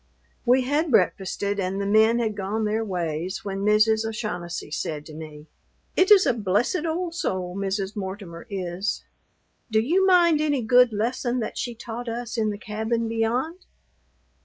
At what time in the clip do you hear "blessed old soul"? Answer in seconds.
6.33-7.55